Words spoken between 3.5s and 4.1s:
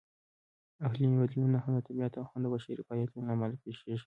پېښېږي.